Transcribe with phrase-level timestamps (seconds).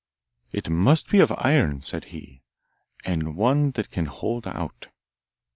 [0.51, 2.41] 'It must be of iron,' said he,
[3.05, 4.87] 'and one that can hold out.